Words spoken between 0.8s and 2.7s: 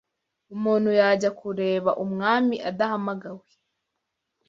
yajya kureba umwami